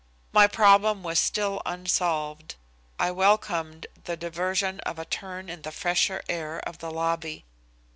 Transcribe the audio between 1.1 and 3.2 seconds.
still unsolved. I